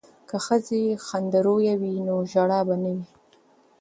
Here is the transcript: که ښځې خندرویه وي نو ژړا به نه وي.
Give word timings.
که 0.29 0.37
ښځې 0.45 0.81
خندرویه 1.07 1.73
وي 1.81 1.95
نو 2.07 2.15
ژړا 2.31 2.59
به 2.67 2.75
نه 2.83 2.91
وي. 2.95 3.05